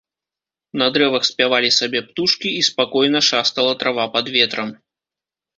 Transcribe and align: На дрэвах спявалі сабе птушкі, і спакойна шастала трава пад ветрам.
На 0.81 0.87
дрэвах 0.95 1.27
спявалі 1.31 1.69
сабе 1.79 2.01
птушкі, 2.07 2.49
і 2.63 2.65
спакойна 2.71 3.21
шастала 3.29 3.73
трава 3.85 4.05
пад 4.17 4.25
ветрам. 4.39 4.69